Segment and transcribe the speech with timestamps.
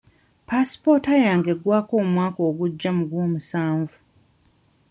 [0.47, 3.97] Paasipooti yange eggwako omwaka gujja mu gwomusanvu.